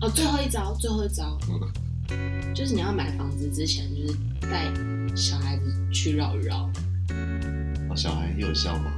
[0.00, 1.38] 哦，最后一招，最后一招，
[2.54, 4.72] 就是你要买房子之前，就是带
[5.14, 6.70] 小孩子去绕一绕。
[7.90, 8.90] 哦，小孩有效吗？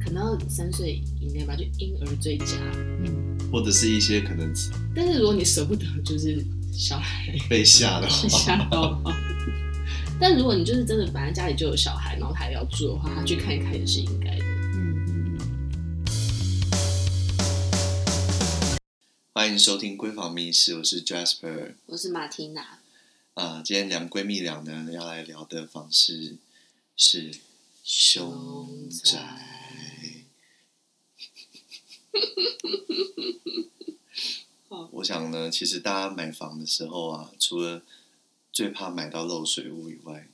[0.00, 2.54] 可能要三岁以内吧，就婴儿最佳。
[3.04, 4.52] 嗯，或者是一些可能。
[4.94, 9.02] 但是如果你舍不得，就是小孩被吓的话，吓到。
[10.20, 14.27] 但如果你就是真的，反正家里就有小孩，然后他也要住的话，他去看一看也是应该
[19.48, 22.60] 欢迎收听闺房密事，我是 Jasper，我是马缇娜。
[23.32, 26.36] 啊、呃，今天两闺蜜俩呢要来聊的方式
[26.94, 27.34] 是
[27.82, 29.72] 凶宅。
[34.92, 37.80] 我想呢，其实大家买房的时候啊，除了
[38.52, 40.28] 最怕买到漏水屋以外，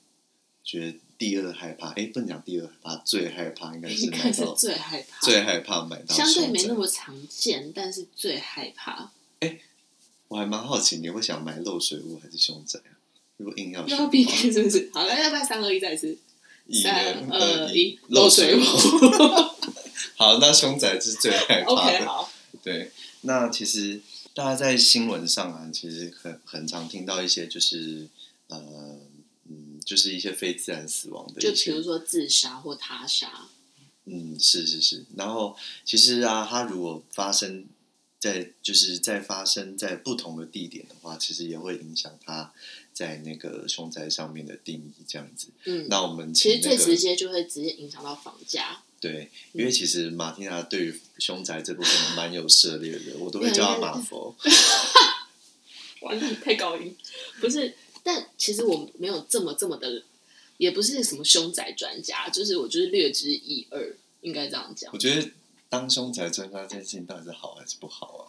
[0.65, 6.15] 觉得第二害怕，哎，不能讲第二害怕，最害怕应该是买到最害怕，最害怕买到。
[6.15, 9.11] 相对没那么常见，但是最害怕。
[9.41, 9.59] 哎，
[10.29, 12.93] 我还蛮好奇，你会想买漏水屋还是凶宅啊？
[13.39, 14.91] 如果硬要要 PK 是不是？
[14.93, 16.19] 好，那，要不要三二一再一次？
[16.83, 18.61] 三二一，漏水屋。
[20.17, 21.99] 好，那凶宅是最害怕的。
[21.99, 22.31] Okay, 好。
[22.63, 22.91] 对，
[23.23, 24.03] 那其实。
[24.37, 28.09] 大家在新闻上啊，其实很很常听到一些，就是
[28.49, 29.01] 呃，嗯，
[29.85, 33.49] 就是一些非自然死亡的，就比如说自杀或他杀。
[34.07, 35.05] 嗯，是是是。
[35.17, 37.65] 然后其实啊，它如果发生
[38.19, 42.53] 在就是在发生在不同的地点的话，其实也会影响它
[42.93, 45.49] 在那个凶宅上面的定义，这样子。
[45.65, 48.83] 嗯，那我们、那个、其实最直接就会直接影响到房价。
[49.01, 54.35] 对，因为其实马天娜对于凶宅这部分蛮有涉猎的，我都会叫他马佛。
[56.01, 56.97] 完了，太高音。
[57.41, 57.75] 不是，
[58.05, 60.05] 但其实我没有这么这么的，
[60.59, 64.93] 也不是什么凶宅专家，就是我就是略知一二，应该这样讲。
[64.93, 65.29] 我觉得
[65.69, 68.23] 当凶宅专家这件事情到底是好还是不好啊？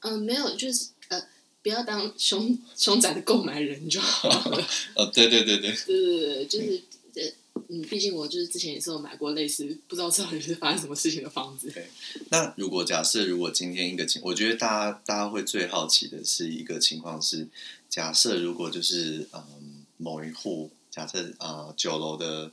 [0.00, 1.26] 嗯，没有，就是呃，
[1.62, 4.68] 不要当凶凶宅的购买人就好了。
[4.96, 6.76] 哦，对对对对，对对对，就是。
[7.14, 7.34] 嗯
[7.68, 11.70] 嗯，毕竟我就是之前也是有买过类似不知道到底是发生什么事情的房子。
[11.70, 11.88] 对，
[12.30, 17.48] 那如果假设如果今天一个情，我觉得大家大家会最好奇的是一个情况是，
[17.88, 22.50] 假设如果就是嗯某一户，假设啊、呃、九楼的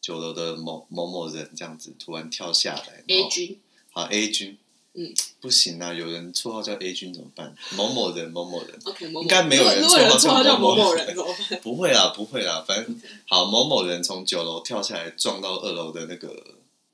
[0.00, 3.58] 九楼的某某某人这样子突然跳下来，A 君，
[3.90, 4.58] 好 A 君。
[4.98, 5.12] 嗯，
[5.42, 5.92] 不行啊！
[5.92, 7.54] 有人绰号叫 A 君怎么办？
[7.76, 11.14] 某某人，某某人，OK，某某应该没有人绰号叫某某人，
[11.62, 12.98] 不会啦，不会啦，反正
[13.28, 16.34] 好，某某人从九楼跳下来，撞到二楼的那个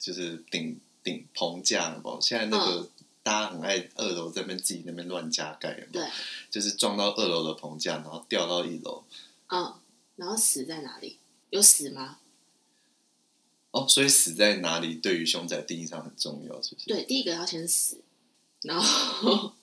[0.00, 2.20] 就是顶顶棚架，有没有？
[2.20, 2.88] 现在那个、嗯、
[3.22, 5.72] 大家很爱二楼这边自己那边乱加盖？
[5.92, 6.04] 对，
[6.50, 9.04] 就是撞到二楼的棚架，然后掉到一楼。
[9.46, 9.72] 嗯，
[10.16, 11.18] 然后死在哪里？
[11.50, 12.18] 有死吗？
[13.72, 16.86] 哦，所以死在哪里对于凶宅定义上很重要，是不是？
[16.86, 18.02] 对，第一个要先死，
[18.62, 19.54] 然后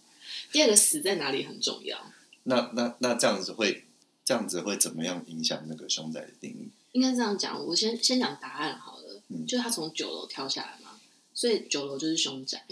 [0.51, 2.11] 第二个死在哪里很重要。
[2.43, 3.85] 那那那这样子会
[4.25, 6.69] 这样子会怎么样影响那个凶宅的定义？
[6.93, 9.21] 应该这样讲，我先先讲答案好了。
[9.27, 10.99] 嗯，就是他从九楼跳下来嘛，
[11.35, 12.65] 所以九楼就是凶宅。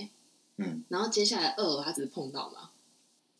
[0.55, 2.71] 嗯，然后接下来二楼他只是碰到嘛，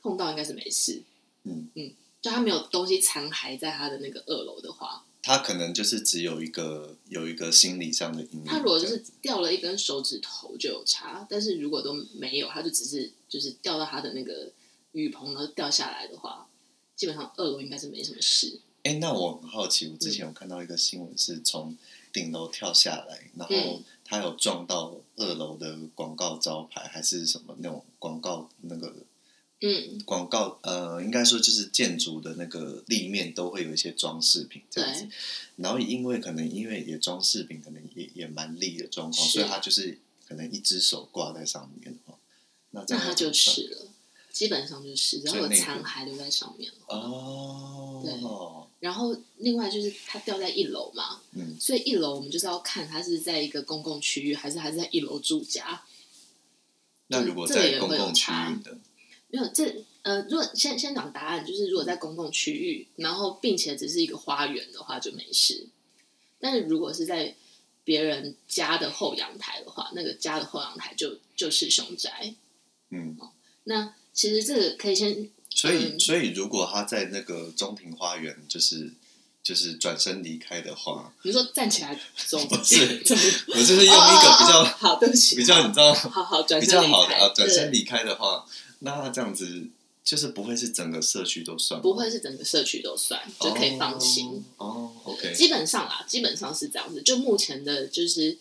[0.03, 1.01] 碰到应该是没事。
[1.45, 1.91] 嗯嗯，
[2.21, 5.03] 就他没有东西残骸在他的那个二楼的话。
[5.27, 8.45] 他可能就是只有一个有一个心理上的阴影。
[8.45, 14.49] 他如果就是掉了一根手指头就有差，但是如果都没有，他就只是就是掉到他的那个
[14.93, 16.47] 雨棚然后掉下来的话，
[16.95, 18.61] 基本上二楼应该是没什么事。
[18.83, 21.77] 哎、欸，那我很好奇，我之前有看到一个新闻是从
[22.13, 28.93] 顶楼跳下来，嗯、然后他有撞到二楼的广告招牌还是什么那种广告那个。
[29.59, 35.07] 嗯，广告呃，应该说就是建筑的那个立面都会有一些装饰品这样子，
[35.55, 39.97] 然后因为可能因为也装饰品可能也也蛮利的状况，所以它就是
[40.27, 42.15] 可能一只手挂在上面的话，
[42.69, 43.87] 那这样那它就是了，
[44.31, 46.71] 基本上就是，然后有残骸留在上面。
[46.85, 48.13] 哦，对，
[48.79, 55.81] 然后另外就是它掉在一楼嘛，嗯，所以一楼我们就是要看它是在一个公共区域还是还是在一楼住家，
[57.07, 58.76] 那如果在公共区域的。
[59.29, 65.67] 没有这呃，如果先先讲答案，就是如果在公共区域，然后并且只是一个花园的话就没事。
[66.39, 67.35] 但是如果是在
[67.83, 72.33] 别人家的后阳台的话，那个家的后阳台就就是凶宅。
[72.89, 73.17] 嗯，
[73.65, 78.93] 那其实这个可以先，所以、嗯、所以如果他在那个中庭花园，就是
[79.43, 83.03] 就是转身离开的话，你说站起来走不是？
[83.49, 88.45] 我就是用一个比较、哦哦哦、好，对不起，比较你知道，好好转身离开比较好的啊，转身离开的话。
[88.79, 89.67] 那这样子
[90.03, 94.65] 就是不会是整个社区都算，不会是整个社区都算，就可以放心哦。
[94.65, 97.01] 哦，OK，基本上啦，基本上是这样子。
[97.01, 98.37] 就目前的，就是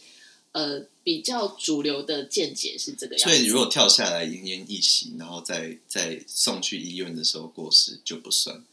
[0.53, 3.35] 呃，比较主流的见解是这个样子。
[3.35, 8.65] 所以如果跳下来奄奄一息，然后再再送去医院的时候过世就不算，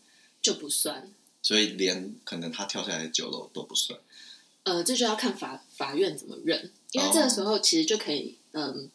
[0.41, 1.09] 就不算。
[1.41, 3.99] 所以连可能他跳下来九楼都不算。
[4.63, 8.89] 呃，这就要看法法院怎么认，因为这个时候其实就可以嗯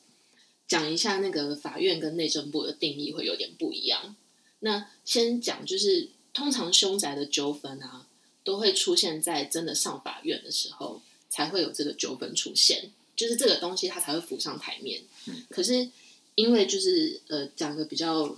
[0.68, 4.14] 讲、呃、一下那个法院跟内政部的定义会有点不一样。
[4.60, 8.06] 那先讲就是通常凶宅的纠纷啊，
[8.44, 15.02] 都会出现在真的上法院的时候才会有这个纠纷出现，就是这个东西它才会浮上台面。
[15.26, 15.88] 嗯、可是
[16.36, 18.36] 因为就是呃讲个比较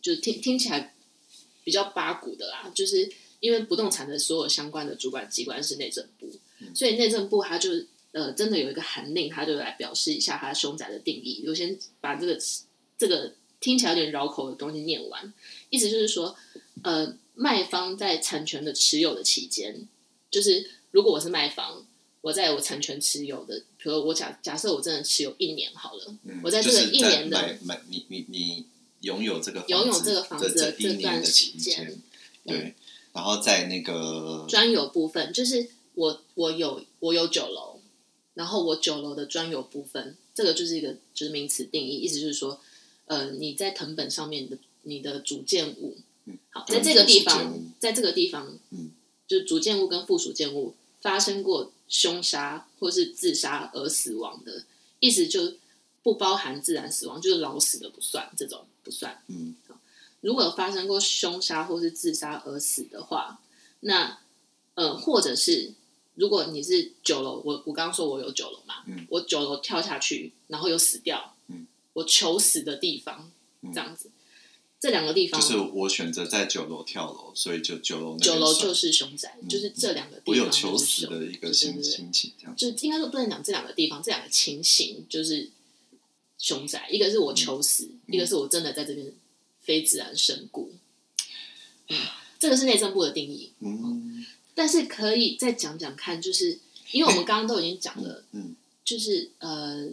[0.00, 0.94] 就是听听起来
[1.64, 3.12] 比较八股的啦，就是。
[3.40, 7.68] 因为不动产的所有相关的主管机关是内政部，嗯、所以内政部它就
[8.14, 11.44] 呃真的有一个函令，他就来表示一下他凶宅的定义。
[11.46, 12.38] 我先把这个
[12.96, 15.34] 这个听起来有点绕口的东西念完，
[15.68, 16.34] 意思就是说，
[16.82, 19.86] 呃，卖方在产权的持有的期间，
[20.30, 21.84] 就是如果我是卖方，
[22.20, 28.66] 我在我产权持有的，比如我假假设我真的持有一年好了，嗯、我在这个一年的买买你你你
[29.00, 31.94] 拥有这个拥有这个房子的这段期间，
[32.46, 32.56] 对。
[32.56, 32.74] 嗯
[33.14, 37.73] 然后在那个专有部分，就是我我有我有九楼，
[38.34, 42.60] 然后我九楼的专有部分，这个就是一个就是名词定义，意思就是说，
[43.06, 45.96] 呃，你在藤本上面的你的主建物，
[46.26, 48.90] 嗯，好，在这个地方，在这个地方，嗯，
[49.26, 54.64] 就是主建物跟附属建物发生过凶杀或是自杀而死亡的，
[55.00, 55.54] 意思就
[56.02, 59.56] 不包含自然死亡，就是老死的不算，这种不算，嗯。
[60.20, 63.42] 如果有发生过凶杀或是自杀而死的话，
[63.80, 64.20] 那
[64.72, 65.74] 呃，或者是
[66.14, 73.30] 如果你是九楼，我我刚刚说我有九楼嘛，嗯，我九楼跳下去，然后又死掉，嗯，我求死的地方，
[73.72, 74.12] 这样子，嗯、
[74.80, 75.40] 这两个地方。
[75.40, 85.50] 就是我选择在九楼跳楼，所以就九楼九楼就是凶宅，嗯、就是这两个地方，我有求死的一个心心情，这样就应该说不能讲这两个地方，这两个情形就是
[86.38, 89.12] 凶宅，一个是我求死，嗯、一个是我真的在这边。
[89.64, 90.74] 非自然身故，
[91.88, 91.96] 嗯，
[92.38, 93.50] 这个是内政部的定义。
[93.60, 96.58] 嗯，但是可以再讲讲看，就是
[96.92, 98.54] 因为我们刚刚都已经讲了，嗯，
[98.84, 99.88] 就是呃，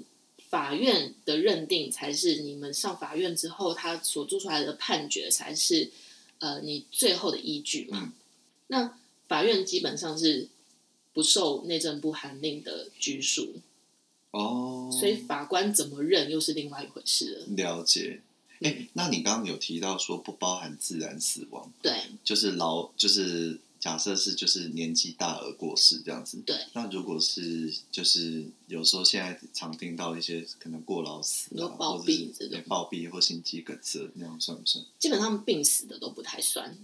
[0.49, 5.89] 法院的认定才是你们上法院之后，他所做出来的判决才是
[6.39, 7.99] 呃你最后的依据嘛。
[8.03, 8.11] 嗯，
[8.67, 8.97] 那
[9.27, 10.47] 法院基本上是
[11.13, 13.55] 不受内政部函令的拘束。
[14.31, 17.45] 哦，所以法官怎么认又是另外一回事了。
[17.55, 18.21] 了解。
[18.61, 26.55] 哎，那你刚刚有提到说不包含自然死亡，对，就是老，就是假设是就是年纪大而过世这样子，对。
[26.71, 34.85] 那如果是就是有时候现在常听到一些可能过劳死啊，暴毙这种暴毙或心肌梗塞那样算不算？
[34.99, 36.77] 基本上病死的都不太算。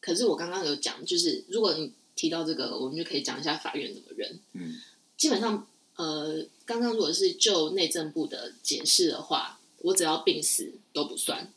[0.00, 4.38] 可是我刚刚有讲，就是如果你提到这个，我们就可以讲一下法院怎么认。
[4.54, 4.80] 嗯，
[5.18, 5.66] 基本上
[5.96, 9.58] 呃，刚刚如果是就内政部的解释的话。
[9.80, 11.52] 我只要病死都不算，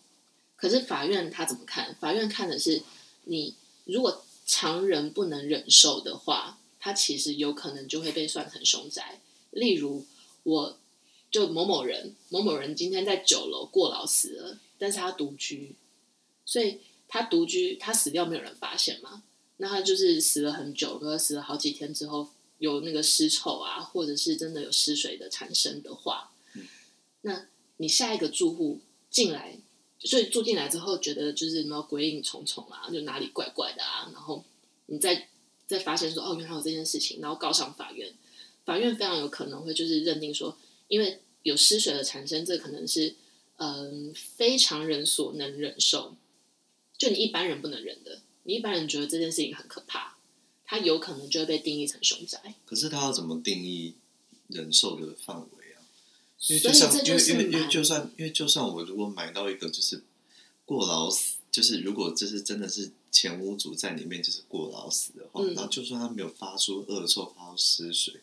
[0.55, 1.95] 可是法院他怎么看？
[1.95, 2.83] 法院看的是
[3.23, 3.55] 你
[3.85, 9.21] 如果常人不能忍受的话，他其实有可能就会被算成凶宅。
[9.51, 10.05] 例如，
[10.41, 10.79] 我
[11.29, 15.75] 就某某人，某某人今天在九楼过劳死了，但是他独居，
[16.45, 19.21] 所以他独居，他死掉没有人发现嘛？
[19.57, 26.67] 那他就是死了很久，可是死了好几天之后有那个尸臭啊，或者是真的有尸水的产生的话，嗯、
[27.21, 27.45] 那。
[27.81, 29.57] 你下一个住户进来，
[30.01, 34.43] 所以住进来之后觉得就是什么鬼影重重啊，就哪里怪怪的啊，然后
[34.85, 35.27] 你再
[35.67, 38.13] 再发现说哦，原来有这件事情，然后告上法院，
[38.65, 43.15] 法院非常有可能会就是认定说，因为有尸水的产生，这可能是
[43.61, 46.15] 嗯、非常人所能忍受，
[46.97, 50.15] 就你一般人不能忍的，你一般人觉得这件事情很可怕，
[50.65, 52.55] 他有可能就会被定义成凶宅。
[52.65, 53.95] 可是他要怎么定义
[54.47, 55.58] 忍受的范围？
[56.47, 60.01] 因为就像，因为因为因为就算因为就算我如果买到一个就是
[60.65, 68.13] 过劳死，就是如果这是真的是前屋主在里面就是过劳死的话，嗯、然后就算他没有发出恶臭、发出尸水，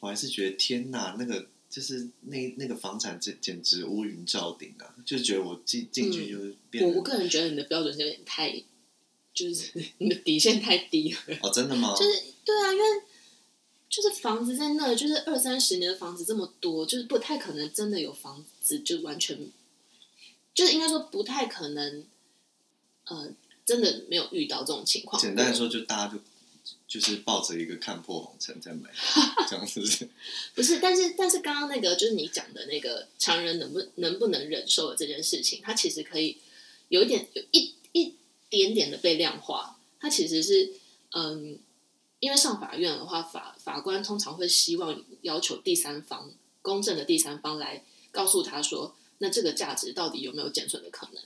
[0.00, 4.92] 我还是觉得天哪，那个就是那那个房产简简直乌云罩顶啊！
[5.06, 6.38] 就是觉得我进进去就
[6.70, 6.90] 变、嗯。
[6.90, 8.60] 我我个人觉得你的标准是有点太，
[9.32, 11.18] 就是 你的底线太低了。
[11.42, 11.94] 哦，真的吗？
[11.96, 12.10] 就是
[12.44, 12.84] 对啊，因为。
[13.90, 19.36] 就是房子在那，就是二三十年的房子这么多，就是不太可能真的有房子就完全，
[20.54, 22.04] 就是应该说不太可能，
[23.06, 23.28] 呃，
[23.66, 25.20] 真的没有遇到这种情况。
[25.20, 26.20] 简单来说，就大家就
[26.86, 28.88] 就是抱着一个看破红尘在买，
[29.50, 30.08] 这样是不是？
[30.54, 36.38] 不是，但是但是刚刚那个就是你讲的那个常人能不能不能忍受的这件事情，它其实可以
[36.90, 38.14] 有一点有一一
[38.48, 40.74] 点点的被量化，它其实是
[41.10, 41.58] 嗯。
[42.20, 46.30] 因为上法院的话，法法官通常会希望要求第三方
[46.62, 51.22] 公正的第三方来告诉他说，那这个价值到底有没有减损的可能？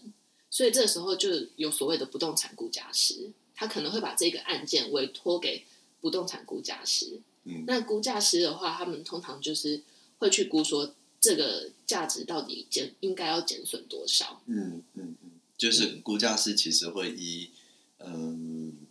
[0.51, 5.65] 所以这时候就有所谓的不动产估价师，他可能会把这个案件委托给
[6.01, 7.21] 不动产估价师。
[7.43, 9.83] 嗯，那估价师的话，他们通常就是
[10.19, 14.41] 会去估说这个价值到底减应该要减损多少。
[14.47, 17.51] 嗯嗯嗯，就是估价师其实会以
[17.99, 18.84] 嗯、呃、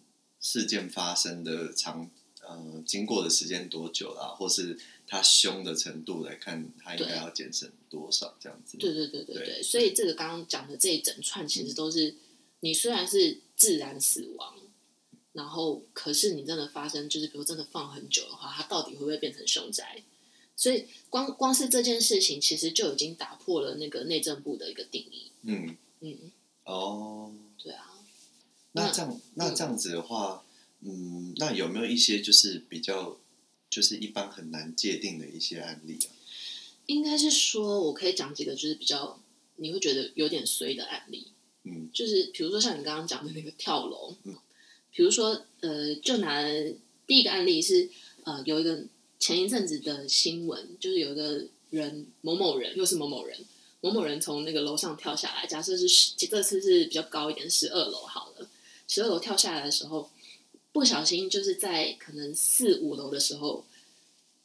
[0.43, 2.12] 事件发生的长。
[2.45, 8.77] 呃，经过的时间多久啦，或是他凶的程度来看，他应该要减省多少这样子？
[8.77, 12.17] 对对对对对，对所以这个刚刚讲的这一整串，其实都是、嗯、
[12.59, 14.57] 你虽然是自然死亡，
[15.31, 20.03] 然后可是你真的发生，就是比如真的放很久的话，它到底会不会变成凶宅？
[20.57, 25.31] 所以光光是这件事情，其实就已经打破了那个内政部的一个定义。
[25.43, 26.31] 嗯嗯，
[26.65, 27.92] 哦，对啊，
[28.73, 30.43] 那这样那，那这样子的话。
[30.85, 33.17] 嗯，那有没有一些就是比较，
[33.69, 36.11] 就是一般很难界定的一些案例啊？
[36.87, 39.17] 应该是说，我可以讲几个，就是比较
[39.55, 41.27] 你会觉得有点衰的案例。
[41.63, 44.35] 嗯，就是比如说像你刚刚讲的那个跳楼，嗯，
[44.91, 46.43] 比如说呃，就拿
[47.07, 47.89] 第一个案例是
[48.25, 48.83] 呃，有一个
[49.17, 53.39] 前一阵子的新闻，就是有一个人某某人，又是某某人，
[53.79, 55.87] 某某人从那个楼上跳下来，假设是
[56.17, 58.49] 这次是比较高一点，十二楼好了，
[58.87, 60.09] 十二楼跳下来的时候。
[60.73, 63.63] 不小心就是在可能四五楼的时候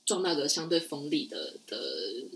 [0.04, 1.78] 撞到个相对锋利的的，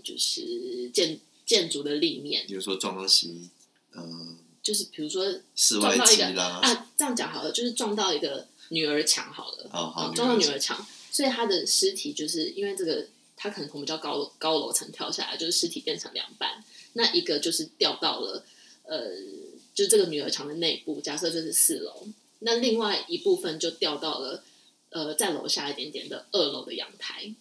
[0.03, 2.43] 就是建建筑的立面。
[2.47, 3.51] 比如说撞到西，
[3.91, 13.05] 嗯、呃，就是比如说撞到一个啊，这样讲好了，就是撞到一个女儿墙好了，哦、好撞到女儿墙，所以他的尸体就是因为这个，
[13.35, 18.43] 他可能从比较高高楼层跳下来，就是尸体变成两半，那一个就是掉到了
[18.83, 19.09] 呃，
[19.73, 22.07] 就这个女儿墙的内部，假设这是四楼。
[22.39, 24.43] 那另外一部分就掉到了，
[24.89, 27.33] 呃，在楼下一点点的二楼的阳台。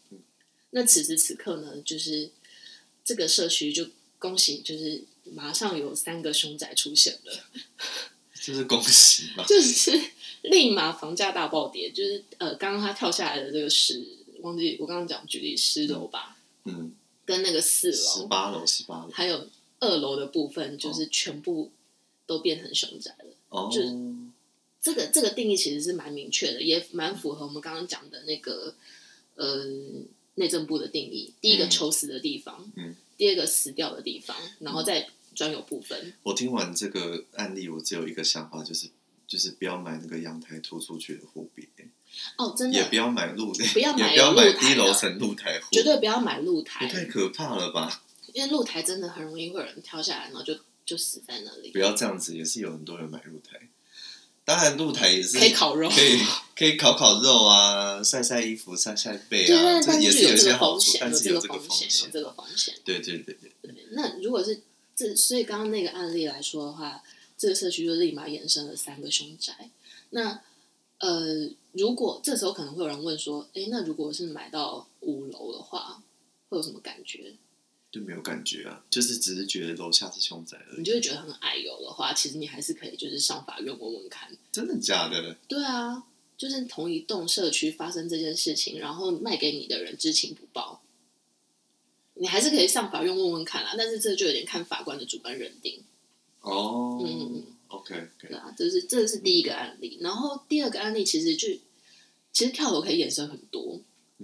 [0.71, 2.31] 那此时此刻呢，就是
[3.05, 3.87] 这个社区就
[4.19, 7.33] 恭喜，就是马上有三个凶宅出现了。
[8.43, 9.45] 就是恭喜嘛？
[9.49, 10.01] 就是
[10.43, 11.91] 立马房价大暴跌。
[11.91, 14.05] 就是呃，刚刚他跳下来的这个十，
[14.41, 16.37] 忘记我刚刚讲举例十楼吧。
[16.65, 16.95] 嗯。
[17.25, 19.49] 跟那个四楼、十八楼、十八楼，还有
[19.83, 21.73] 二楼的部分，就是全部
[22.25, 23.35] 都变成凶宅了。
[23.49, 23.69] 哦。
[23.71, 23.81] 就
[24.81, 28.75] 这个这个定义其实是蛮明确的，也蛮符合我们刚刚讲的那个
[29.35, 29.65] 呃
[30.37, 31.35] 内政部的定义。
[31.41, 36.15] 第一个抽死的地方，嗯，第二个死掉的地方，然后再专有部分。
[36.23, 38.89] 我听完这个案例，我只有一个想法，就是
[39.27, 41.69] 就是不要买那个阳台突出去的户别。
[42.37, 48.03] 哦，真的，也不要买露，不要买也不要买低楼层露台户，绝对不要买露台，太可怕了吧？
[48.33, 51.71] 因为露台真的很容易会有人跳下来，然后就就死在那里。
[51.71, 53.69] 不要这样子，也是有很多人买露台。
[54.45, 56.19] 当然，露台也是可以烤肉，可以
[56.57, 62.75] 可以烤烤肉啊，晒晒衣服，晒晒被啊，这也是有一些好处，但是有这个风险，有这个风险。
[62.85, 63.87] 对对对对，对。
[63.93, 64.61] 那如果是
[64.97, 67.01] 这，所以刚刚那个案例来说的话，
[67.39, 69.71] 这个社区就立马衍生了三个凶宅。
[70.11, 70.41] 那
[70.99, 76.03] 呃，如果这时候可能会有人问说，哎，那如果是买到五楼的话，
[76.49, 77.33] 会有什么感觉？
[77.93, 80.79] 就没有感觉啊，就是只是觉得楼下是凶宅而已。
[80.79, 84.35] 你就会觉得很矮油的话，其实你还是可以就是上法院问问看。
[84.51, 85.37] 真的假的？
[85.47, 86.03] 对啊，
[86.39, 90.83] 就是同一栋社区发生这件事情，然后卖给你的人知情不报，
[92.15, 93.75] 你还是可以上法院问问看啦。
[93.77, 95.85] 但是这就有点看法官的主观认定。
[96.41, 98.09] 哦，嗯，OK，, okay.
[98.19, 99.99] 对啊，这是这是第一个案例。
[100.01, 101.49] 然后第二个案例其实就
[102.33, 103.79] 其实跳楼可以衍生很多，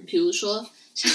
[0.06, 1.12] 比如说像。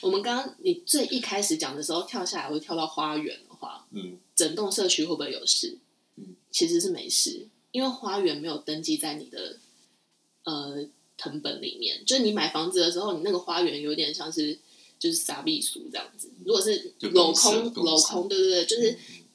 [0.00, 5.78] 我们刚刚你最一开始讲的时候，跳下来会跳到花园的话，嗯，整栋社区会不会有事？
[6.16, 9.58] 嗯，其实是没事，因为花园没有登记在你的
[10.44, 10.86] 呃
[11.16, 12.04] 藤本里面。
[12.04, 14.58] 就是你买房子的时候，你那个花园有点像是
[14.98, 16.30] 就是撒币书这样子。
[16.44, 18.92] 如果是镂空镂空，对对对，就是、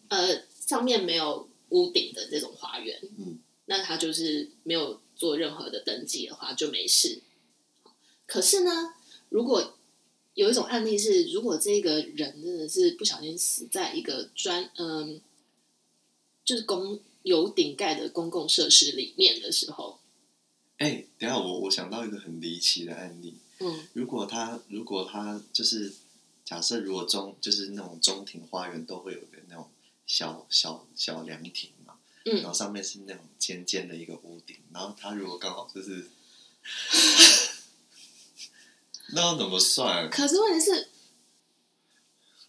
[0.07, 7.21] 嗯、呃上面没有屋顶的这种花园，嗯，那它就是没有做任何的登记的话就没事。
[8.25, 8.93] 可是呢，
[9.29, 9.77] 如果
[10.35, 15.21] 有一种案例是，如果这个人真的是不小心死在一个专嗯，
[16.43, 19.99] 就是公有顶盖的公共设施里面的时候，
[20.77, 25.93] 哎、欸，等下我我想到一个很离奇的案例，嗯，如果他如果他就是
[26.43, 29.69] 假设如果中就是那种中庭花园都会有个那种
[30.07, 36.07] 小小小凉亭嘛，嗯，然后上面是那种尖尖的一个屋顶，然后他如果刚好就是。
[39.13, 40.09] 那要怎么算？
[40.09, 40.89] 可是问题是，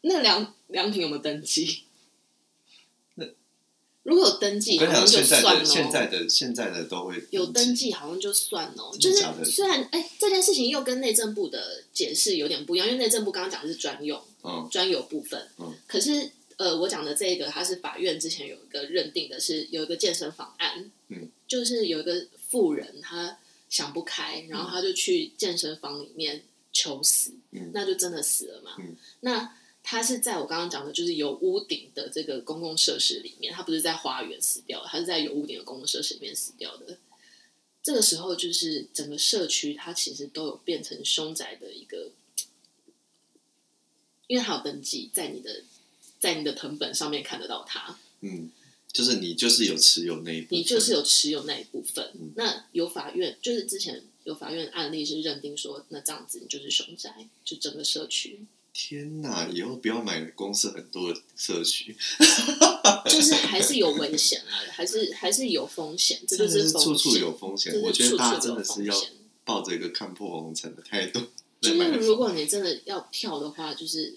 [0.03, 1.85] 那良良品有没有登记？
[3.15, 3.27] 那
[4.03, 5.65] 如果有登记，好像就现在的算了。
[5.65, 8.97] 现在的现在的都会有登记，好像就算了。
[8.99, 15.49] 就是虽然哎，这件事情又跟内政部的解释有点不一样，因为内政部刚刚讲的是专用，嗯专有部分。
[15.59, 28.77] 嗯可是呃，我讲的这个，它是法院之前有一个认定的是有一个健身房案，嗯，就是有一个富人他想不开，然后他就去健身房里面求死，嗯那就真的死了嘛。
[28.79, 36.99] 嗯那他是在我刚刚讲的，就是有屋顶的这个公共设施里面，他不是在花园死掉的，他是在有屋顶的公共设施里面死掉的。
[37.83, 42.13] 这个时候，就是整个社区它其实都有变成凶宅的一个，
[44.27, 45.65] 因为它有登记在你的
[46.19, 48.51] 在你的藤本上面看得到它，嗯，
[48.91, 52.11] 就是你就是有持有那一部分，你就是有持有那一部分。
[52.15, 58.45] 嗯那有法院就是之前有法院案例是认定说，那这样子你就是凶宅，就整个社区。
[58.73, 59.47] 天哪！
[59.53, 61.97] 以后不要买公司很多的社区，
[63.09, 67.81] 就是还是有危险啊，还是还是有风险，这就真的是处处有风险。
[67.83, 69.01] 我觉得大家真的是要
[69.45, 71.21] 抱着一个看破红尘的态度
[71.61, 74.17] 就是如果你真的要跳的话，就是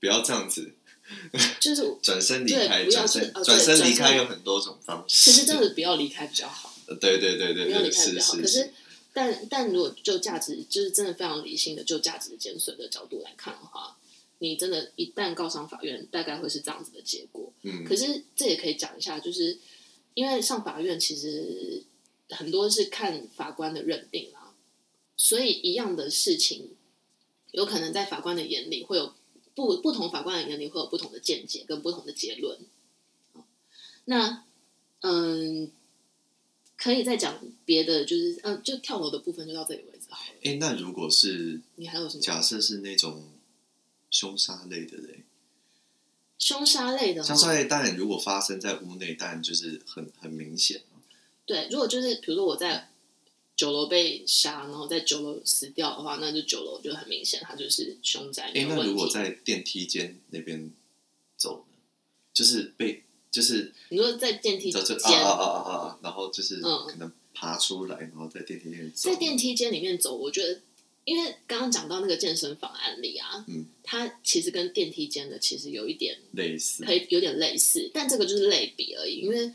[0.00, 0.74] 不要这样子
[1.60, 5.30] 就是，转身离开，转身转身离开有很多种方式。
[5.30, 8.34] 其实真的不要离开比较好，呃对对对对不要离开比较好。
[8.34, 8.72] 是可是，
[9.14, 13.96] 但但如果就价值，就是真的非常理性的就价值减损的角度来看的话，
[14.40, 17.52] 你真的，一旦告上法院，大概会是这样子的结果。
[17.62, 19.56] 嗯，可是这也可以讲一下，就是
[20.14, 21.84] 因为上法院其实
[22.30, 24.52] 很多是看法官的认定啦，
[25.16, 26.70] 所以一样的事情，
[27.52, 29.14] 有可能在法官的眼里会有
[29.54, 32.58] 不不同法官的眼里会有不同的见解跟不同的结论。
[34.06, 34.44] 那
[35.00, 35.70] 嗯，
[36.84, 40.04] 可以再讲别的，就是嗯，就跳楼的部分就到这里为止。
[40.42, 43.32] 哎，那如果是你还有什么假设是那种
[44.10, 45.24] 凶杀类的嘞？
[46.38, 47.28] 凶杀类的话？
[47.28, 50.82] 凶杀类当然如果发生在屋内，当然就是很很明显
[51.46, 52.90] 对，如果就是比如说我在
[53.56, 58.52] 九楼被杀，然后在九楼死掉的话，那就九楼就很明显，它就是凶宅。
[58.54, 60.70] 哎，那如果在电梯间那边
[61.38, 61.78] 走呢？
[62.34, 66.86] 就是被就是你说在电梯这间，这啊啊啊啊啊，然后就是嗯。
[66.86, 69.10] 可能爬出来，然后在电梯里面走。
[69.10, 70.60] 在电梯间里面走，我觉得，
[71.04, 79.52] 因为刚刚讲到那个健身房案例啊，嗯，它其实跟电梯间的其实有一点类似，可以有点类似，但这个就是类比而已，因为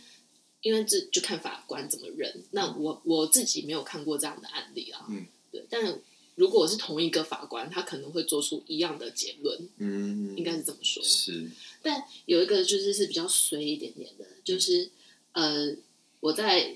[0.62, 2.44] 因为这就看法官怎么认。
[2.52, 5.98] 那我我自己没有看过这样的案例啊，嗯，对，但
[6.36, 11.02] 如果我是同一个法官，他可能会做出一样的结论，嗯，应该是这么说。
[11.04, 11.50] 是，
[11.82, 14.90] 但有一个就是是比较随一点点的，就是
[15.32, 15.76] 呃，
[16.20, 16.76] 我在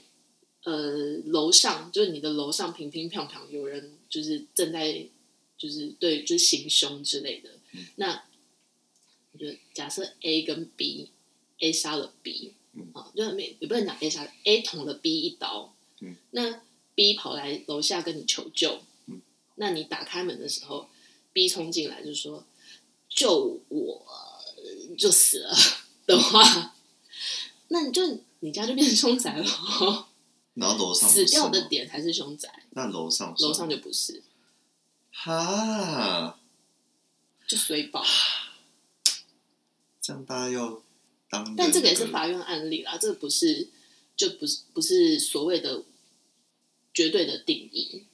[0.63, 5.05] 呃楼上，就是你的楼上平平평평有人就是正在
[5.57, 7.87] 就是对就是行凶之类的，嗯。
[7.97, 8.23] 那
[9.33, 12.91] 我觉得假设 A 跟 B，A 杀了 B，嗯。
[12.93, 16.61] 啊，就没也不能讲 A 杀了 A 捅了 B 一刀，嗯，那
[16.95, 19.21] B 跑来楼下跟你求救，嗯，
[19.55, 20.87] 那你打开门的时候
[21.33, 22.45] ，B 冲进来就说
[23.09, 24.05] 救我。
[24.95, 25.55] 就死了
[26.05, 26.75] 的话，
[27.69, 28.01] 那你就
[28.39, 29.45] 你家就变成凶宅了。
[30.55, 34.21] 然后楼上死掉的点才是凶宅，那楼上楼上就不是，
[35.11, 36.37] 哈，
[37.47, 38.05] 就随宝。
[39.99, 40.83] 这样大家要
[41.29, 43.69] 当，但这个也是法院案例啦，这个不是
[44.15, 45.83] 就不是不是所谓的
[46.93, 48.05] 绝对的定义。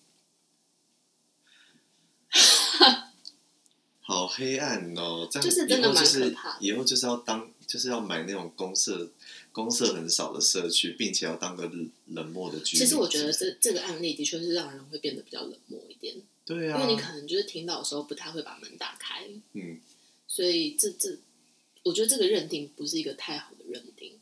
[4.00, 6.58] 好黑暗哦，这样就是真的蛮以后就是可怕的。
[6.62, 9.12] 以后就是要当，就是要买那种公社
[9.52, 12.86] 公社很少的社区，并且要当个冷冷漠的居民。
[12.86, 16.16] 其实我觉得这这个案例的确是让人会变得比较冷漠一点，
[16.46, 19.80] 对啊，因为你可能就是听到的时候不太会把门打开，嗯，
[20.28, 21.18] 所以这这
[21.84, 24.20] 我觉得这个认定不是一个太好的认定，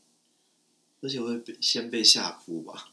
[1.02, 2.90] 而且会被先被吓哭吧，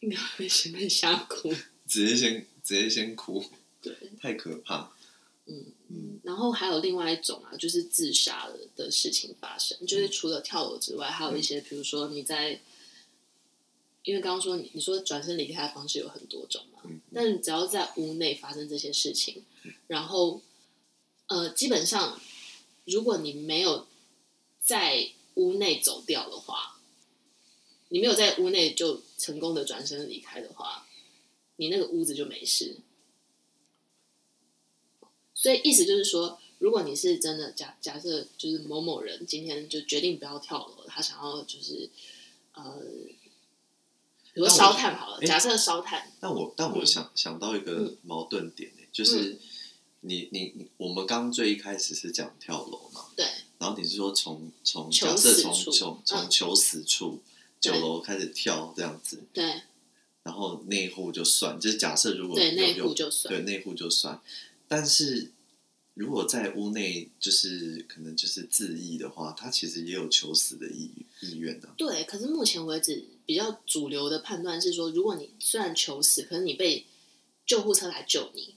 [0.00, 1.52] 应该会先被吓哭。
[1.88, 3.44] 直接先直接先哭，
[3.80, 4.90] 对，太可怕。
[5.46, 5.64] 嗯。
[5.88, 12.60] 嗯然后还有另外一种啊，就是自杀的的事情发生，就是除了跳楼之外，还有一些，比如说你在，
[14.02, 19.44] 因为刚刚说你你说转身离开的方式有很多种嘛，嗯但你只要在屋内发生这些事情，
[19.86, 20.42] 然后
[21.28, 22.20] 呃，基本上
[22.84, 23.86] 如果你没有
[24.60, 26.80] 在屋内走掉的话，
[27.90, 30.88] 你没有在屋内就成功的转身离开的话，
[31.54, 32.78] 你那个屋子就没事。
[35.36, 41.90] 所以意思就是说，如果你是真的假假设，就是某某人今天就决定不要跳楼，他想要就是
[42.54, 42.80] 呃，
[44.32, 46.86] 比如说烧炭好了，欸假设烧炭，但我但我嗯。
[46.86, 49.38] 想、想到一个矛盾点呢、就是
[50.00, 53.26] 你你你，我们刚最一开始是讲跳楼嘛，对，
[53.58, 56.30] 然后你是说从从假设从从从嗯。
[56.30, 57.20] 求死处
[57.60, 57.80] 九对。
[57.80, 59.62] 楼开始跳这样子，对。
[60.22, 63.32] 然后内户就算，就是假设如果对，有内户就算。
[63.32, 64.20] 对内户就算，
[64.68, 65.30] 但是
[65.94, 76.84] 如果在屋内就是可能就是自缢的话，他其实也有求死的意意愿的、对，可是目前为止比较主流的判断是说，如果你虽然求死，可是你被
[77.46, 78.54] 救护车来救你，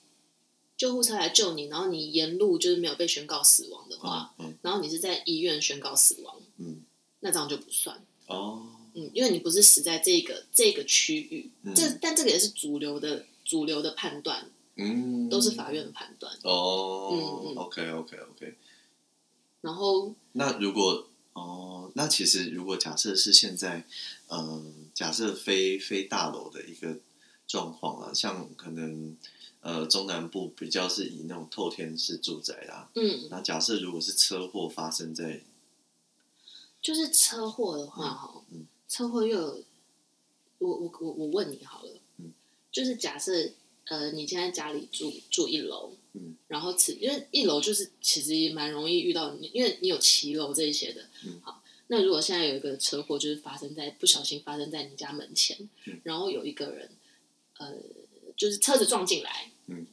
[0.76, 4.58] 救护车来救你，然后你沿路就是没有被宣告死亡的话，嗯。
[4.62, 6.82] 然后你是在医院宣告死亡，嗯。
[7.22, 8.02] 那这样就不算。
[8.28, 11.74] 哦，嗯，因为你不是死在这个这个区域，嗯。
[11.76, 16.34] 这但这个也是主流的主流的判断，嗯，都是法院的判断。
[16.44, 17.56] 哦、嗯嗯。
[17.56, 18.56] O k OK OK，
[19.62, 23.86] 然后那如果哦，那其实如果假设是现在，
[24.28, 27.00] 嗯、假设非非大楼的一个
[27.48, 29.16] 状况啊，像可能
[29.62, 35.42] 呃中南部比较是以那种透天式住宅啦，嗯，那假设如果是车祸发生在
[36.82, 38.66] 就是车祸的话，哈、嗯。
[38.88, 39.64] 车祸又有，
[40.58, 42.34] 我我我我问你好了，嗯。
[42.72, 43.32] 就是假设
[43.90, 56.90] 呃，你现在家里住住一楼，嗯，然后此因为一楼就是其实也蛮容易遇到你，因为你有骑楼这一些的，嗯好，那如果现在有一个车祸，就是发生在不小心发生在你家门前，嗯然后有一个人，
[57.58, 57.74] 呃，
[58.38, 59.88] 就是车子撞进来，嗯，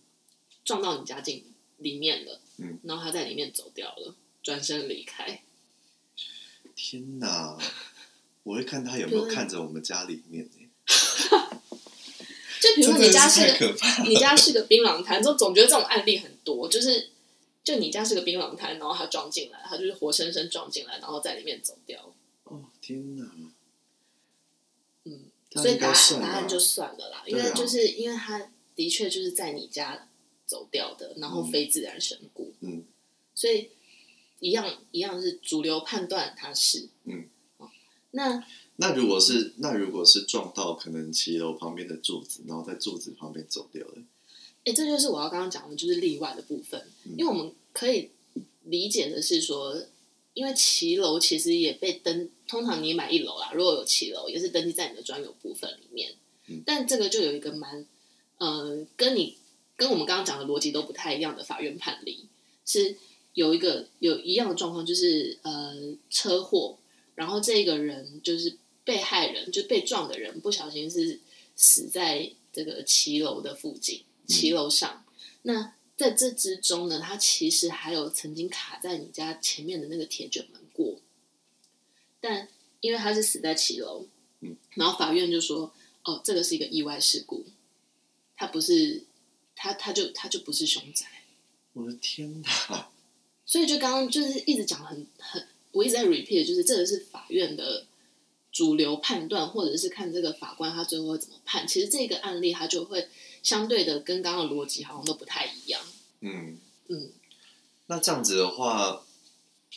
[0.63, 1.45] 撞到你家进
[1.79, 5.43] 里面了，嗯，然后他在里面走掉了，转身离开。
[6.75, 7.59] 天哪，
[8.43, 10.69] 我会看他有 没有看着我们家里面呢、
[12.61, 13.75] 就比如说你家是
[14.09, 17.11] 你家是个槟榔摊，就总觉得这种案例很多，就是
[17.63, 22.13] 就你家是个槟榔摊，然后他撞进来，他就是活生生撞进来，然后在里面走掉。
[22.45, 23.25] 哦天哪，
[25.05, 30.09] 嗯，所以答应该算吧答案就算了啦，因为就是因为他的确就是在你家
[30.47, 32.85] 走掉的，然后非自然身故，嗯
[33.35, 33.71] 所以
[34.39, 37.69] 一样一样是主流判断他是嗯哦。
[38.13, 38.45] 那
[38.77, 43.95] 那如果是那如果是撞到可能骑楼旁边的柱子，然后在柱子旁边走掉了，
[44.65, 48.11] 哎，这就是我要刚刚讲的，就是例外的部分，嗯因为我们可以
[48.65, 49.83] 理解的是说，
[50.35, 56.13] 因为骑楼其实也被登，通常你买一楼啦，如果有骑楼，也是登记在你的专有部分里面。
[56.49, 57.87] 嗯但这个就有一个蛮，
[58.39, 59.37] 呃，跟你
[59.77, 62.27] 跟我们刚刚讲的逻辑都不太一样的法院判例，
[62.65, 62.97] 是
[63.35, 65.75] 有一个有一样的状况，就是呃
[66.09, 66.79] 车祸，
[67.15, 71.19] 然后这个人就是被害人，就被撞的人不小心是
[71.57, 75.05] 死在这个骑楼的附近，骑楼上。
[75.43, 81.01] 那在这之中呢，他其实还有曾经卡在你家前面的那个铁卷门过，
[82.21, 82.49] 但
[82.81, 84.07] 因为他是死在骑楼，
[84.41, 87.45] 嗯，然后法院就说，哦，这个是一个意外事故，
[88.37, 89.03] 他不是，
[89.57, 91.07] 他他就他就不是凶宅，
[91.73, 92.89] 我的天哪！
[93.45, 97.87] 所以就刚刚就是一直讲很很，我一直在 repeat，就是这个是法院的
[98.57, 101.69] 主流判断，或者是看这个法官他最后会怎么判。
[101.69, 103.07] 其实这个案例他就会
[103.43, 105.79] 相对的跟刚刚的逻辑好像都不太一样。
[106.21, 107.11] 嗯嗯，
[107.89, 109.03] 那这样子的话，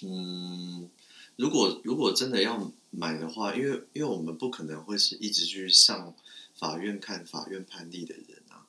[0.01, 0.89] 嗯，
[1.35, 6.15] 如果如果真的要买的话，因为因为我们不可能会是一直去上
[6.55, 8.63] 法院看法院判例的人啊，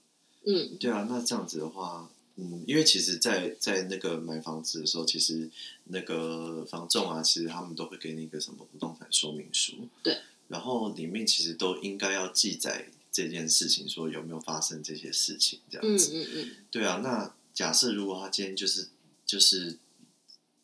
[0.44, 5.50] 嗯，对啊，那这样子的话，嗯，因为其实在，在在那个买房子的时候，其实
[5.85, 18.88] 那个房仲啊，其实他们都会给你一个什么不动产说明书，对，然后里面其实都应该要记载这件事情，说有没有发生这些事情，这样嗯子，嗯嗯，对啊，那假设如果他今天就是
[19.26, 19.79] 就是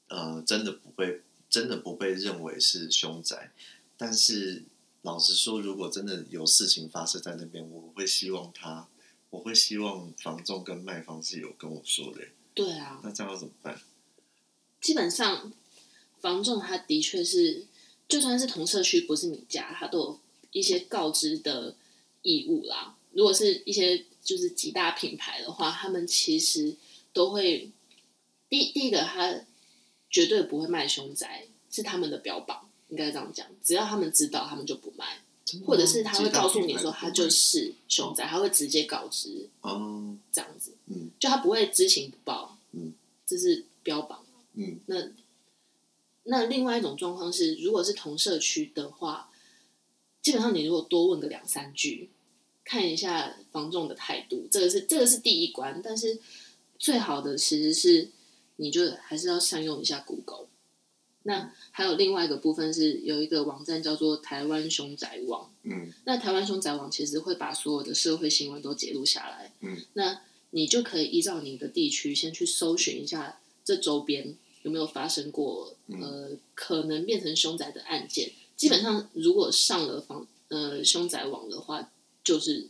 [0.09, 3.53] 呃，真的不被真的不被认为是凶宅，
[3.97, 4.65] 但是
[5.03, 8.89] 老实说，如果真的有事情发生在那边，我会希望他，
[9.31, 12.21] 我会希望房仲跟卖方是有跟我说的。
[12.55, 13.79] 对啊，那这样要怎么办？
[14.81, 15.53] 基本上
[16.21, 17.67] 房仲他的确是，
[18.09, 20.21] 就算是同社区不是你家，他都有
[20.53, 21.77] 一些告知的
[22.23, 22.97] 义务啦。
[23.12, 26.77] 如果是一些就是几大品牌的话，他们其实
[27.12, 27.71] 都会
[28.49, 29.41] 第第一个，他
[30.09, 33.47] 绝对不会卖凶宅，是他们的标榜，应该这样讲。
[33.62, 35.21] 只要他们知道，他们就不卖，
[35.65, 42.93] 或者是他会告诉你说他就是凶宅，他会直接告知哦这样子，嗯就他不会知情不报，嗯，
[43.25, 44.25] 这是标榜。
[44.55, 45.11] 嗯那
[46.25, 49.31] 那另外一种状况是，如果是同社区的话，
[50.21, 52.11] 基本上你如果多问个两三句，
[52.65, 55.81] 看一下房仲的态度，这个是这个是第一关。
[55.85, 56.19] 但是
[56.79, 58.11] 最好的其实是，
[58.57, 60.49] 你就还是要善用一下 Google。
[61.27, 65.51] 那还有另外一个部分是，有一个网站叫做台湾凶宅网。
[65.65, 78.31] 嗯那台湾凶宅网其实会把所有的社会新闻都截录下来，嗯，那你就可以依照你的地区先去搜寻一下这周边有没有发生过、嗯、呃可能变成凶宅的案件。
[78.55, 81.91] 基本上，如果上了房呃凶宅网的话，
[82.23, 82.69] 就是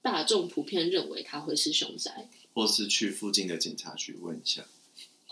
[0.00, 4.64] 大众普遍认为他会是凶宅，或是去附近的警察局问一下。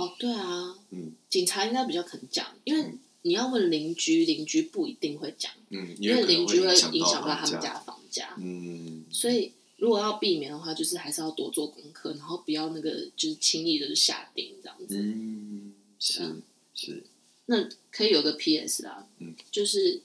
[0.00, 17.04] 哦，对啊，嗯，警察应该比较肯讲，因为你要问邻居，邻居不一定会讲，嗯，因为邻居会影响到他们家的房价，嗯，所以如果要避免的话，就是还是要多做功课，然后不要那个就是轻易的就下定这样子，嗯，是。
[17.46, 18.84] 那可以有个 P.S.
[18.84, 20.00] 啦，嗯，就是，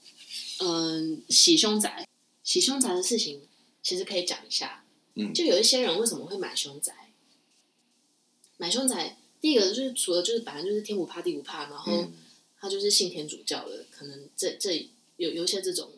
[0.58, 2.04] 嗯，洗凶宅，
[2.42, 3.40] 洗凶宅的事情，
[3.84, 7.12] 其实可以讲一下，嗯，就有一些人为什么会买凶宅？
[8.56, 12.06] 买凶宅，第一个就是除了就是反正就是天不怕地不怕，然后
[12.58, 15.92] 他就是信天主教的，可能这这有有一些这种，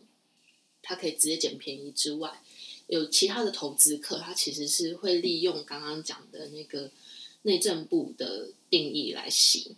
[0.82, 2.42] 他可以直接捡便宜之外，
[2.88, 6.90] 有其他的投资客，他其实是会利用刚刚讲的那个
[7.42, 9.76] 内政部的定义来洗。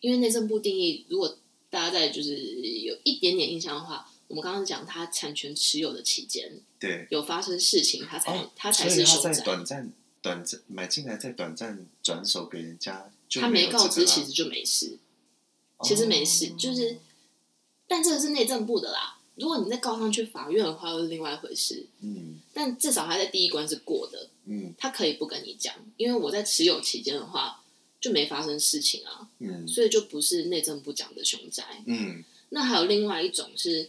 [0.00, 1.38] 因为内政部定义，如果
[1.70, 9.32] 大家在就是有一点点印象的话，我们刚刚讲他产权持有的期间，对，有发生事情，他才、哦、他才是凶宅。
[9.32, 9.92] 在短暂
[10.26, 14.98] 短暂买进来，再短暂转手给人家，他没告知，其实就没事，
[15.82, 16.98] 其实没事，哦、就是，
[17.86, 19.18] 但这个是内政部的啦。
[19.36, 21.86] 如果你再告上去法院的话，又是另外一回事。
[22.00, 24.28] 嗯，但至少他在第一关是过的。
[24.46, 27.62] 嗯，他可以不跟你讲，因为我在持有期间的话。
[27.98, 33.88] 就没发生事情啊，嗯，所以就不是内政部讲的凶宅，嗯，那还有另外一种是，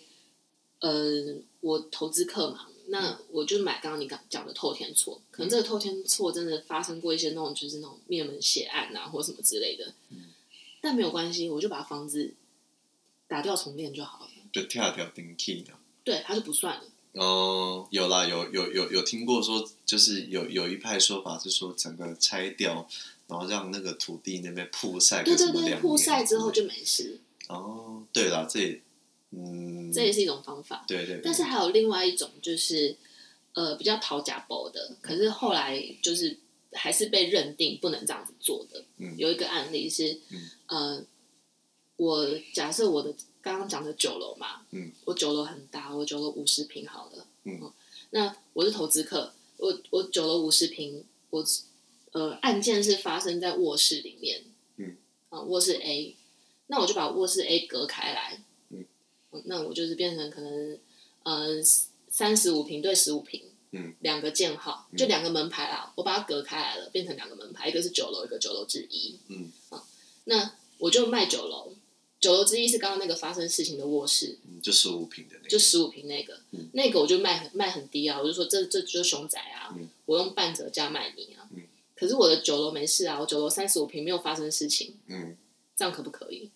[0.80, 10.34] 呃，我投资客嘛，那我就买刚刚你讲讲的透天错，可能这个透天错真的发生过一些那种就是那种灭门血案啊，或什么之类的，嗯，
[10.82, 12.34] 但没有关系，我就把房子
[13.28, 15.74] 打掉重练就好了，就跳跳钉契的，
[16.04, 16.84] 对，他就不算了。
[17.14, 22.88] 哦，有啦，有有有有听过说，就是有有一派说法是说整个拆掉。
[23.30, 27.20] 然后让那个土地那边曝晒，对对对，曝晒之后就没事。
[27.50, 28.82] 哦，对了，这也，
[29.88, 30.86] 嗯，这也是一种方法。
[30.88, 31.22] 对对，对。
[31.24, 32.96] 但是还有另外一种，就是
[33.54, 36.38] 呃比较讨假包的，可是后来就是
[36.74, 38.84] 还是被认定不能这样子做的。
[38.98, 39.16] 嗯。
[39.18, 41.04] 有一个案例是，嗯、呃，
[41.96, 47.72] 我假设我的刚刚讲的九楼嘛，嗯，我九楼很大，我九楼五十平好了，嗯，嗯，
[48.12, 51.46] 那我是投资客，我我九楼五十平，我。
[52.14, 54.42] 呃，案件是发生在卧室里面，
[54.78, 54.96] 嗯，
[55.30, 56.16] 啊，卧室 A，
[56.68, 58.44] 那我就把卧室 A 隔开来，嗯，
[59.46, 60.80] 那我就是变成可能，
[61.24, 61.64] 呃，
[62.10, 69.84] 三十五平对十五平，嗯，两个建号，就两个门牌啦，我把它隔开来了，变成两个门牌，一个是九楼，一个九楼之一，嗯，啊，
[70.26, 71.74] 那我就卖九楼，
[72.20, 81.64] 九楼之一是刚刚那个发生事情的卧室，嗯，就十五平的那个，就十五平那个，嗯，那个我就卖很卖很低啊，我就说这这就是凶宅啊，嗯，我用半折价卖你啊，嗯。
[82.00, 85.36] 可是我的九楼没事啊，我九楼三十五平没有发生事情，嗯，
[85.76, 86.52] 这样可不可以？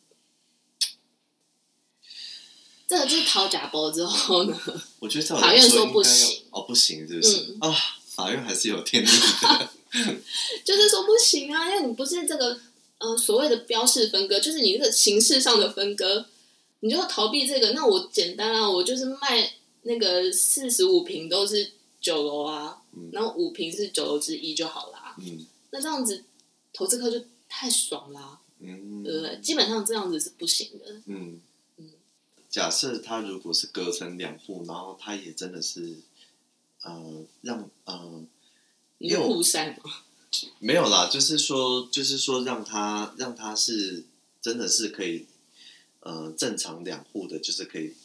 [2.92, 4.62] 这个就是讨假包之后呢？
[5.00, 7.56] 我觉得法院说不行哦，不行是不是？
[7.62, 7.74] 啊、
[8.06, 9.70] 法院还是有天理的，
[10.66, 12.60] 就是说不行啊，因为你不是这个
[12.98, 16.26] 呃所谓的标示分割，就是你这个形式上的分割，
[16.82, 17.72] 你就要逃避这个。
[17.72, 22.80] 那我简单啊，我就是卖那个四十五平都是九楼啊。
[23.14, 25.16] 然后五平是九楼之一就好啦。
[25.18, 26.26] 嗯，那这样子
[26.74, 28.38] 投资客就太爽啦。
[28.60, 29.40] 嗯，对不对？
[29.42, 30.92] 基本上这样子是不行的。
[31.06, 31.42] 嗯嗯。
[32.52, 35.96] 假设他如果是隔成两户，然后他也真的是
[36.84, 38.24] 呃让呃
[39.00, 40.04] 有互扇吗？
[40.60, 44.04] 没有啦，就是说就是说让他让他是
[44.42, 45.26] 真的是可以
[46.02, 47.96] 呃正常两户的，就是可以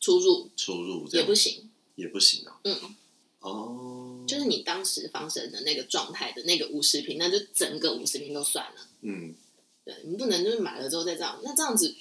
[0.00, 2.58] 出入出入也不行，也不行啊。
[2.64, 2.96] 嗯。
[3.40, 8.86] 哦，就是你当时房审的那个状态的那个五十平，那就整个五十平都算了。
[9.00, 9.34] 嗯，
[9.82, 11.96] 对，你不能就是买了之后再这样，那这样子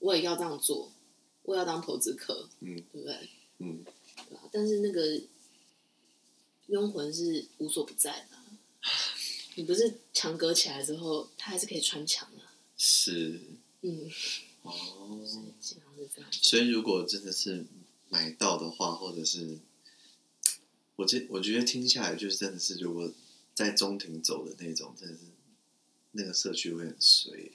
[0.00, 0.92] 我也要这样做，
[1.44, 3.28] 我要当投资客，嗯，对不对？
[3.58, 3.84] 嗯，
[4.28, 4.42] 对吧？
[4.52, 5.20] 但是那个
[6.66, 8.36] 幽魂是无所不在的，
[9.56, 12.42] 你不是墙隔起来之后，它还是可以穿墙的。
[12.76, 13.40] 是，
[13.82, 14.10] 嗯，
[14.62, 15.20] 哦，
[15.60, 16.30] 基本上是这样。
[16.32, 17.64] 所以如果真的是
[18.08, 19.58] 买到的话，或者是。
[20.96, 23.10] 我觉我觉得听下来就是真的是，如果
[23.54, 25.22] 在中庭走的那种，真的是
[26.12, 27.50] 那个社区会很衰。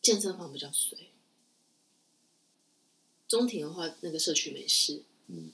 [0.00, 1.09] 健身房比较衰，
[3.30, 5.02] 中庭的话，那个社区没事。
[5.28, 5.52] 嗯，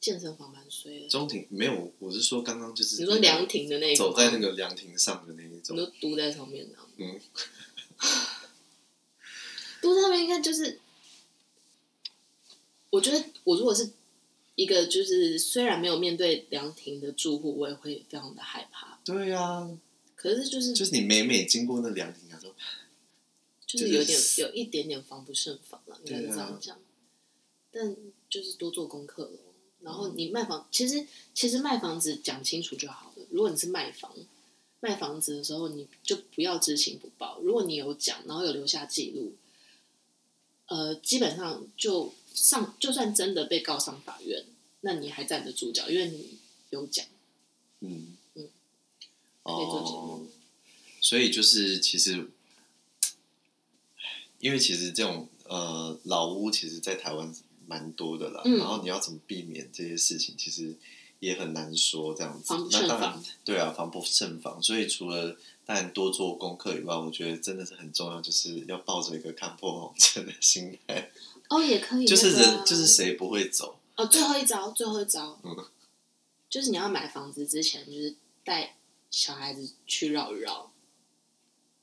[0.00, 1.08] 健身房蛮衰的。
[1.08, 6.76] 中庭没有，我是说刚刚就是你说凉亭的那种，走在那个凉亭上的那一种，都堵在上面的。
[6.96, 7.20] 嗯，
[9.80, 10.80] 堵在上面应该就是，
[12.90, 13.92] 我觉得我如果是。
[14.54, 19.00] 一个就是虽然没有面对凉亭的住户，我也会非常的害怕。
[19.02, 19.78] 对呀、啊，
[20.14, 22.54] 可是就是就是你每每经过那凉亭啊，都
[23.72, 26.76] 就是有点有一点点防不胜防了，应该是这样讲。
[26.76, 26.80] 啊、
[27.70, 27.96] 但
[28.28, 29.38] 就是多做功课咯。
[29.80, 33.26] 然后你卖房，其实其实卖房子讲清楚就好了。
[33.30, 34.14] 如果你是卖房
[34.80, 37.40] 卖房子的时候，你就不要知情不报。
[37.40, 39.34] 如果你有讲，然后有留下记录，
[40.66, 44.44] 呃，基本上就上，就算真的被告上法院，
[44.82, 46.38] 那你还站得住脚，因为你
[46.70, 47.06] 有讲。
[47.80, 48.48] 嗯嗯，
[49.42, 50.28] 可以做节目，
[51.00, 52.30] 所以就是其实，
[54.42, 57.34] 因为其实这种呃老屋，其实，在台湾。
[57.64, 60.76] 蛮多的啦，嗯、然后你要怎么避免这些事情，其实
[61.20, 62.52] 也很难说这样子。
[62.70, 64.60] 那当然，对啊，防不胜防。
[64.60, 71.10] 所以除了当然多做功课以外，我觉得真的是很重要，就是要抱着一个看破红尘的心态。
[71.48, 72.04] 哦，也可以。
[72.04, 73.78] 就是人，啊、就是谁不会走？
[73.96, 75.56] 哦，最后一招，最后一招，嗯，
[76.50, 78.76] 就是你要买房子之前，就是带
[79.08, 80.72] 小孩子去绕一绕。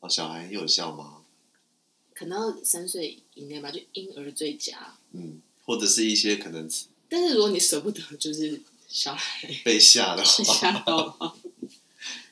[0.02, 1.19] 哦，小孩有效吗？
[2.20, 4.98] 可能三岁以内吧，就婴儿最佳。
[5.14, 5.42] 嗯。
[5.66, 6.68] 或者是一些可能，
[7.08, 11.38] 但是如果你舍不得，就是小孩被吓的话， 吓到话。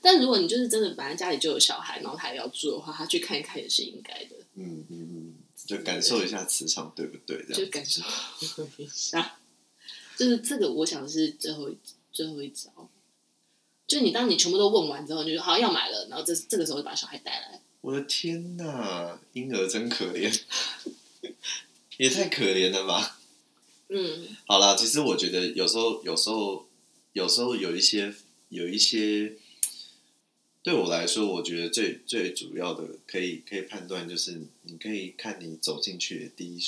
[0.01, 4.35] 但如果你就是真的，本来家里就有小孩，然后他也要住的话，他去看一看也是应该的。
[4.55, 5.33] 嗯嗯嗯，
[5.67, 7.37] 就感受一下磁场，对不对？
[7.47, 8.01] 这样就感受
[8.79, 9.37] 一下，
[10.17, 11.77] 就是这个，我想是最后一
[12.11, 12.89] 最后一招。
[13.85, 17.61] 就你当你全部都问完之后，你就说好要买了，然后这这个时候就把小孩带来。
[17.87, 20.41] 我的天呐，婴儿真可怜，
[21.95, 23.17] 也太可怜了吧！
[23.87, 26.67] 嗯， 好啦，其实我觉得有时候，有时候，
[27.13, 28.13] 有时候有一些，
[28.49, 29.37] 有一些，
[30.61, 36.59] 对我来说，我觉得最最主要的，可以可以判断，就是你可以看你走进去的第一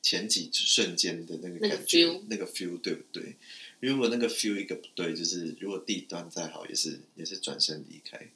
[0.00, 3.34] 前几瞬间的那个感觉，那个 feel 对不对？
[3.80, 8.30] 如果那个 feel 一个不对，就是如果地段再好，也是也是转身离开。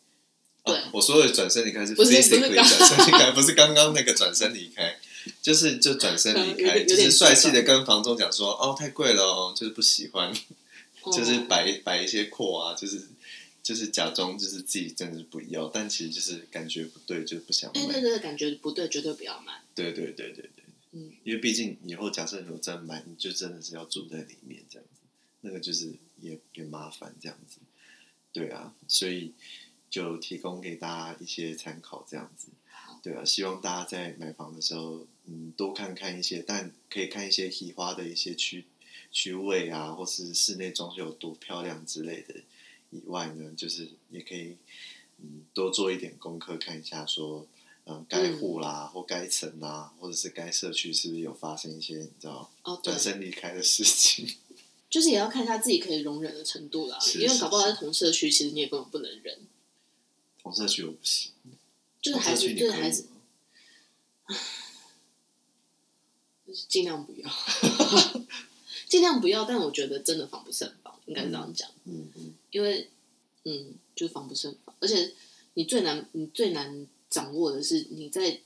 [0.93, 4.99] 我说的转身离开是 physically 转身离开， 不是刚刚那个转身离开。
[5.43, 10.33] 就是就转身离开，就是帅气的跟房东讲说：“哦，太贵了哦，就是不喜欢，
[11.03, 13.03] 哦、就是摆摆一些阔啊，就是
[13.63, 17.83] 就是假装就是自己真的是不要，但其实就是感觉不对，就不想买。
[17.85, 19.61] 对对对，感觉不对，绝对不要买。
[19.75, 25.03] 对对对对对，嗯，因为毕竟以后假设你有真买，你就真的是要住在里面这样子，
[25.43, 27.59] 那个就是也也麻烦这样子。
[28.33, 29.35] 对啊，所以
[29.91, 32.49] 就提供给大家一些参考这样子。”
[33.03, 38.65] 对啊，希望大家在买房的时候，嗯，多看看一些，但可以看一些喜花的一些区
[39.13, 42.35] 区位啊，或是室内装修有多漂亮之类的。
[42.91, 44.57] 以外呢，就是也可以，
[45.19, 47.47] 嗯，多做一点功课，看一下说，
[47.87, 54.27] 嗯，该户啦，或该层啊，或者是该社区是不是有发生一些你知道哦，转身离开的事情。
[54.91, 59.39] 就是也要看一下自己可以容忍的程度啦，是是是，因为搞不好在同社区，其实你也根本不能忍。
[60.51, 61.33] 同社区我不行。
[62.01, 63.05] 就是还是，就是还是，
[66.47, 67.31] 就是尽量不要，
[68.89, 69.45] 尽量不要。
[69.45, 71.69] 但我觉得真的防不胜防，应该是这样讲。
[71.85, 72.35] 嗯嗯。
[72.51, 72.89] 因为，
[73.45, 75.13] 嗯，就是防不胜防，而且
[75.55, 78.41] 你最难，你最难掌握的是你在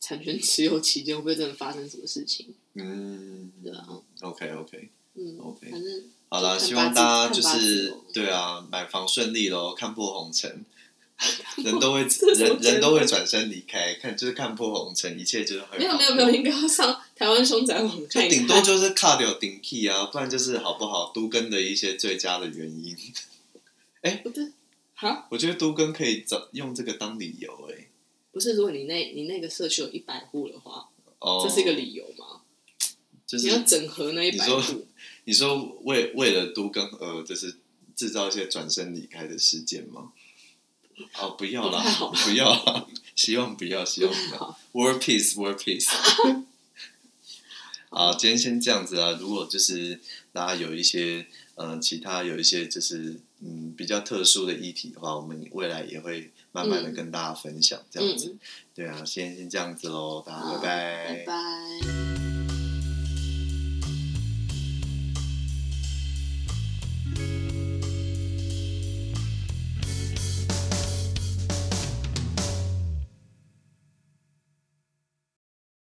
[0.00, 2.52] 产权持有期间会不会真的发生什么事情？
[2.74, 3.88] 嗯，对啊。
[4.22, 10.64] OK OK，嗯 OK，反正好了，希望大家就是对啊，买房顺利喽，看破红尘。
[11.64, 15.78] 人都会人人都会转身离开，看就是看破红尘，一切就是很。
[15.78, 18.38] 没有没有没有，应该要上台湾凶宅网看一看。
[18.38, 22.96] 顶多就是卡掉顶 key 啊，不然就是好不好都更的一些最佳的原因。
[24.02, 24.52] 哎、欸，不对，
[24.94, 27.88] 好，我觉得都更可以找用这个当理由哎、欸。
[28.30, 32.42] 不是，如果你那你那个社区有一百户的话，哦，这是一个理由吗？
[33.26, 34.86] 就是你要整合那一百户。
[35.24, 37.56] 你说为为了都更呃，就是
[37.96, 40.12] 制造一些转身离开的事件吗？
[41.20, 41.82] 哦，不要了，
[42.24, 44.58] 不要了， 希望不要，希望不要。
[44.72, 45.88] World peace，World peace。
[47.90, 49.16] 好，今天先这样子啊。
[49.18, 49.98] 如果就是
[50.32, 58.28] 大家有一些嗯、呃，其他有一些就是嗯比较特殊的议题的话，我们未来也会慢慢的跟大家分享这样子。
[58.34, 58.38] 嗯、
[58.74, 62.27] 对啊，先先这样子喽，大家拜拜，拜拜。